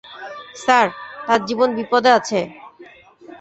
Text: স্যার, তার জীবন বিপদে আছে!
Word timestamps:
স্যার, 0.55 0.87
তার 1.27 1.39
জীবন 1.47 1.69
বিপদে 1.77 2.09
আছে! 2.17 2.39